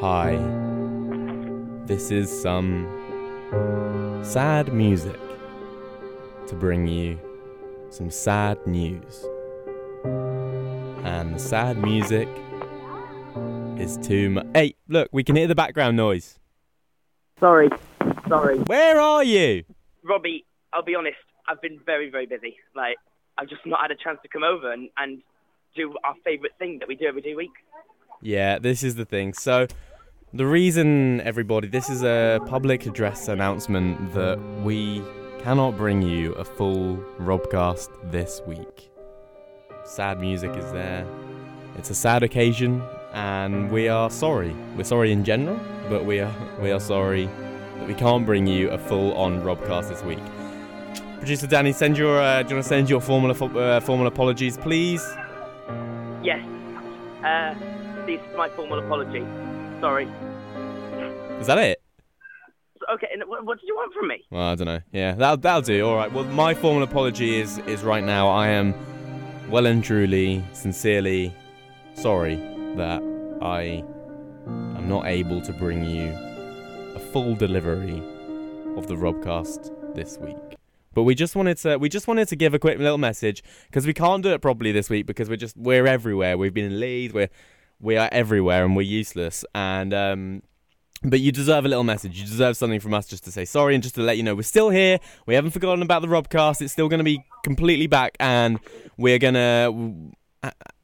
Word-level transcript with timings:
Hi. 0.00 0.36
This 1.86 2.10
is 2.10 2.28
some 2.42 2.88
sad 4.24 4.72
music 4.72 5.20
to 6.48 6.54
bring 6.54 6.88
you 6.88 7.18
some 7.90 8.10
sad 8.10 8.58
news. 8.66 9.24
And 11.04 11.34
the 11.34 11.38
sad 11.38 11.78
music 11.78 12.28
is 13.78 13.96
too 13.98 14.30
much. 14.30 14.46
Hey, 14.54 14.74
look, 14.88 15.08
we 15.12 15.22
can 15.22 15.36
hear 15.36 15.46
the 15.46 15.54
background 15.54 15.96
noise. 15.96 16.40
Sorry, 17.38 17.68
sorry. 18.28 18.58
Where 18.58 19.00
are 19.00 19.22
you? 19.22 19.64
Robbie, 20.02 20.44
I'll 20.72 20.82
be 20.82 20.96
honest, 20.96 21.16
I've 21.48 21.62
been 21.62 21.78
very, 21.86 22.10
very 22.10 22.26
busy. 22.26 22.56
Like, 22.74 22.96
I've 23.38 23.48
just 23.48 23.64
not 23.64 23.80
had 23.80 23.90
a 23.90 23.96
chance 23.96 24.18
to 24.22 24.28
come 24.28 24.42
over 24.42 24.72
and, 24.72 24.90
and 24.96 25.22
do 25.76 25.94
our 26.02 26.14
favourite 26.24 26.52
thing 26.58 26.78
that 26.80 26.88
we 26.88 26.96
do 26.96 27.06
every 27.06 27.22
two 27.22 27.36
weeks. 27.36 27.60
Yeah, 28.24 28.58
this 28.58 28.82
is 28.82 28.94
the 28.94 29.04
thing. 29.04 29.34
So, 29.34 29.66
the 30.32 30.46
reason, 30.46 31.20
everybody, 31.20 31.68
this 31.68 31.90
is 31.90 32.02
a 32.02 32.40
public 32.46 32.86
address 32.86 33.28
announcement 33.28 34.14
that 34.14 34.40
we 34.62 35.02
cannot 35.40 35.76
bring 35.76 36.00
you 36.00 36.32
a 36.32 36.44
full 36.44 36.96
Robcast 37.20 37.90
this 38.10 38.40
week. 38.46 38.90
Sad 39.84 40.20
music 40.20 40.56
is 40.56 40.72
there. 40.72 41.06
It's 41.76 41.90
a 41.90 41.94
sad 41.94 42.22
occasion, 42.22 42.82
and 43.12 43.70
we 43.70 43.88
are 43.88 44.08
sorry. 44.08 44.56
We're 44.74 44.84
sorry 44.84 45.12
in 45.12 45.22
general, 45.22 45.60
but 45.90 46.06
we 46.06 46.20
are 46.20 46.34
we 46.62 46.70
are 46.70 46.80
sorry 46.80 47.26
that 47.26 47.86
we 47.86 47.92
can't 47.92 48.24
bring 48.24 48.46
you 48.46 48.70
a 48.70 48.78
full-on 48.78 49.42
Robcast 49.42 49.90
this 49.90 50.02
week. 50.02 50.24
Producer 51.18 51.46
Danny, 51.46 51.72
send 51.72 51.98
your 51.98 52.18
uh, 52.22 52.42
do 52.42 52.48
you 52.48 52.54
want 52.54 52.64
to 52.64 52.68
send 52.70 52.88
your 52.88 53.02
formal 53.02 53.32
uh, 53.32 53.80
formal 53.80 54.06
apologies, 54.06 54.56
please? 54.56 55.06
Yes. 56.22 56.42
Uh, 57.22 57.54
this 58.06 58.20
is 58.20 58.36
my 58.36 58.48
formal 58.50 58.78
apology. 58.78 59.24
Sorry. 59.80 60.08
Is 61.40 61.46
that 61.46 61.58
it? 61.58 61.82
Okay, 62.92 63.08
and 63.12 63.22
what, 63.26 63.44
what 63.46 63.58
did 63.58 63.66
you 63.66 63.74
want 63.74 63.94
from 63.94 64.08
me? 64.08 64.24
Well, 64.30 64.42
I 64.42 64.54
don't 64.54 64.66
know. 64.66 64.80
Yeah, 64.92 65.14
that'll 65.14 65.38
that'll 65.38 65.62
do. 65.62 65.86
All 65.86 65.96
right. 65.96 66.12
Well, 66.12 66.24
my 66.24 66.54
formal 66.54 66.82
apology 66.82 67.40
is 67.40 67.58
is 67.60 67.82
right 67.82 68.04
now. 68.04 68.28
I 68.28 68.48
am 68.48 68.74
well 69.50 69.66
and 69.66 69.82
truly, 69.82 70.44
sincerely 70.52 71.34
sorry 71.94 72.36
that 72.76 73.02
I 73.40 73.84
am 74.46 74.88
not 74.88 75.06
able 75.06 75.40
to 75.42 75.52
bring 75.52 75.84
you 75.84 76.12
a 76.94 77.00
full 77.12 77.34
delivery 77.34 78.02
of 78.76 78.86
the 78.86 78.94
Robcast 78.94 79.94
this 79.94 80.18
week. 80.18 80.36
But 80.92 81.02
we 81.02 81.14
just 81.14 81.34
wanted 81.34 81.56
to 81.58 81.76
we 81.78 81.88
just 81.88 82.06
wanted 82.06 82.28
to 82.28 82.36
give 82.36 82.54
a 82.54 82.58
quick 82.58 82.78
little 82.78 82.98
message 82.98 83.42
because 83.66 83.86
we 83.86 83.94
can't 83.94 84.22
do 84.22 84.32
it 84.32 84.40
properly 84.40 84.72
this 84.72 84.88
week 84.88 85.06
because 85.06 85.28
we're 85.28 85.36
just 85.36 85.56
we're 85.56 85.86
everywhere. 85.86 86.38
We've 86.38 86.54
been 86.54 86.66
in 86.66 86.80
Leeds. 86.80 87.12
We're 87.12 87.30
we 87.84 87.98
are 87.98 88.08
everywhere 88.10 88.64
and 88.64 88.74
we're 88.74 88.82
useless. 88.82 89.44
And 89.54 89.92
um, 89.92 90.42
but 91.02 91.20
you 91.20 91.30
deserve 91.30 91.66
a 91.66 91.68
little 91.68 91.84
message. 91.84 92.18
You 92.18 92.26
deserve 92.26 92.56
something 92.56 92.80
from 92.80 92.94
us 92.94 93.06
just 93.06 93.24
to 93.24 93.30
say 93.30 93.44
sorry 93.44 93.74
and 93.74 93.82
just 93.82 93.94
to 93.96 94.00
let 94.00 94.16
you 94.16 94.22
know 94.22 94.34
we're 94.34 94.42
still 94.42 94.70
here. 94.70 94.98
We 95.26 95.34
haven't 95.34 95.50
forgotten 95.50 95.82
about 95.82 96.02
the 96.02 96.08
Robcast. 96.08 96.62
It's 96.62 96.72
still 96.72 96.88
going 96.88 96.98
to 96.98 97.04
be 97.04 97.22
completely 97.44 97.86
back, 97.86 98.16
and 98.18 98.58
we're 98.96 99.18
gonna. 99.18 99.70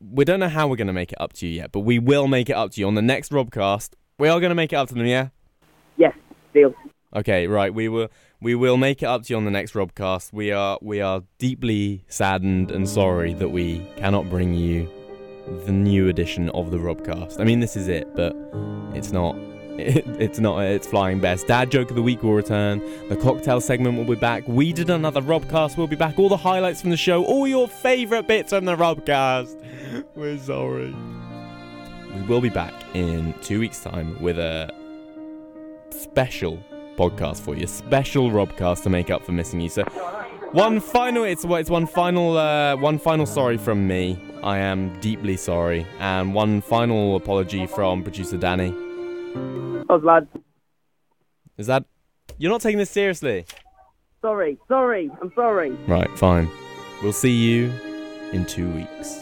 We 0.01 0.25
don't 0.25 0.41
know 0.41 0.48
how 0.48 0.69
we're 0.69 0.77
gonna 0.77 0.93
make 0.93 1.12
it 1.12 1.21
up 1.21 1.34
to 1.34 1.47
you 1.47 1.53
yet, 1.53 1.73
but 1.73 1.81
we 1.81 1.98
will 1.98 2.28
make 2.28 2.48
it 2.48 2.55
up 2.55 2.71
to 2.73 2.81
you 2.81 2.87
on 2.87 2.95
the 2.95 3.03
next 3.03 3.31
Robcast. 3.31 3.91
We 4.19 4.28
are 4.28 4.41
gonna 4.41 4.55
make 4.55 4.73
it 4.73 4.77
up 4.77 4.89
to 4.89 4.95
them, 4.95 5.06
yeah. 5.06 5.28
Yes, 5.97 6.15
deal. 6.55 6.75
Okay, 7.15 7.47
right. 7.47 7.73
We 7.73 7.89
will. 7.89 8.09
We 8.41 8.55
will 8.55 8.78
make 8.78 9.03
it 9.03 9.06
up 9.06 9.25
to 9.25 9.33
you 9.33 9.37
on 9.37 9.45
the 9.45 9.51
next 9.51 9.73
Robcast. 9.73 10.33
We 10.33 10.53
are. 10.53 10.78
We 10.81 11.01
are 11.01 11.23
deeply 11.39 12.05
saddened 12.09 12.71
and 12.71 12.89
sorry 12.89 13.34
that 13.34 13.51
we 13.51 13.87
cannot 13.97 14.31
bring 14.31 14.55
you 14.55 14.89
the 15.65 15.73
new 15.73 16.09
edition 16.09 16.51
of 16.51 16.70
the 16.70 16.79
Robcast. 16.79 17.41
I 17.41 17.45
mean, 17.45 17.61
this 17.61 17.77
is 17.77 17.89
it, 17.89 18.15
but 18.15 18.37
it's 18.95 19.12
not 19.12 19.37
it, 19.79 20.05
it's 20.20 20.39
not 20.39 20.61
it's 20.61 20.87
flying 20.87 21.20
best. 21.20 21.47
Dad 21.47 21.70
joke 21.70 21.91
of 21.91 21.97
the 21.97 22.03
week 22.03 22.23
will 22.23 22.34
return. 22.34 22.81
The 23.09 23.16
cocktail 23.16 23.61
segment 23.61 23.97
will 23.97 24.05
be 24.05 24.21
back. 24.21 24.47
We 24.47 24.72
did 24.72 24.91
another 24.91 25.21
Robcast. 25.21 25.77
We'll 25.77 25.87
be 25.87 25.97
back. 25.97 26.19
All 26.19 26.28
the 26.28 26.37
highlights 26.37 26.81
from 26.81 26.91
the 26.91 26.97
show. 26.97 27.25
All 27.25 27.47
your 27.47 27.69
favourite 27.69 28.27
bits 28.27 28.50
from 28.50 28.65
the 28.65 28.77
Robcast. 28.77 29.56
We're 30.15 30.38
sorry. 30.38 30.94
We 32.15 32.22
will 32.22 32.41
be 32.41 32.49
back 32.49 32.75
in 32.94 33.34
two 33.43 33.61
weeks' 33.61 33.82
time 33.82 34.21
with 34.21 34.38
a 34.38 34.72
special 35.91 36.59
podcast 36.97 37.41
for 37.41 37.56
you. 37.56 37.67
Special 37.67 38.31
Robcast 38.31 38.82
to 38.82 38.91
make 38.91 39.11
up 39.11 39.25
for 39.25 39.32
missing 39.32 39.61
you. 39.61 39.69
So 39.69 39.84
one 40.53 40.81
final 40.81 41.25
it's 41.25 41.44
it's 41.44 41.71
one 41.71 41.87
final 41.87 42.37
uh, 42.37 42.77
one 42.77 42.99
final 42.99 43.27
sorry 43.27 43.56
from 43.56 43.87
me. 43.87 44.19
I 44.43 44.59
am 44.59 44.99
deeply 45.01 45.37
sorry. 45.37 45.87
And 45.99 46.34
one 46.34 46.61
final 46.61 47.17
apology 47.17 47.67
from 47.67 48.03
producer 48.03 48.37
Danny. 48.37 48.75
Oh, 49.89 50.01
lad. 50.03 50.28
Is 51.56 51.67
that. 51.67 51.84
You're 52.39 52.50
not 52.50 52.61
taking 52.61 52.79
this 52.79 52.91
seriously? 52.91 53.45
Sorry, 54.23 54.59
sorry, 54.69 55.11
I'm 55.21 55.33
sorry. 55.34 55.71
Right, 55.87 56.11
fine. 56.19 56.49
We'll 57.03 57.12
see 57.12 57.33
you 57.33 57.73
in 58.33 58.47
two 58.47 58.69
weeks. 58.71 59.21